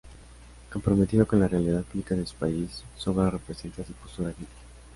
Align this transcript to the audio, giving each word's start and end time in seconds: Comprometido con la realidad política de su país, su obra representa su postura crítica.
Comprometido 0.73 1.27
con 1.27 1.39
la 1.39 1.47
realidad 1.47 1.83
política 1.83 2.15
de 2.15 2.25
su 2.25 2.33
país, 2.33 2.83
su 2.97 3.11
obra 3.11 3.29
representa 3.29 3.85
su 3.85 3.93
postura 3.93 4.31
crítica. 4.33 4.57